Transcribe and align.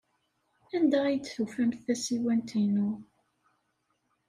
Anda 0.75 0.99
ay 1.05 1.17
d-tufamt 1.19 1.79
tasiwant-inu? 1.85 2.89